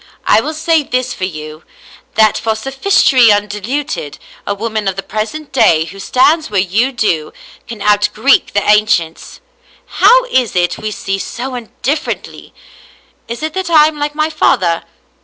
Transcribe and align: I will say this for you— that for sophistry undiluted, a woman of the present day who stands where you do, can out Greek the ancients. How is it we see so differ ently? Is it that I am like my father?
I 0.25 0.41
will 0.41 0.55
say 0.55 0.81
this 0.81 1.13
for 1.13 1.25
you— 1.25 1.61
that 2.15 2.35
for 2.35 2.55
sophistry 2.55 3.29
undiluted, 3.31 4.17
a 4.47 4.55
woman 4.55 4.87
of 4.87 4.95
the 4.95 5.03
present 5.03 5.51
day 5.51 5.85
who 5.85 5.99
stands 5.99 6.49
where 6.49 6.59
you 6.59 6.91
do, 6.91 7.31
can 7.67 7.83
out 7.83 8.09
Greek 8.11 8.53
the 8.53 8.67
ancients. 8.67 9.41
How 9.85 10.23
is 10.25 10.55
it 10.55 10.79
we 10.79 10.89
see 10.89 11.19
so 11.19 11.51
differ 11.83 12.15
ently? 12.15 12.51
Is 13.27 13.43
it 13.43 13.53
that 13.53 13.69
I 13.69 13.85
am 13.89 13.99
like 13.99 14.15
my 14.15 14.31
father? 14.31 14.85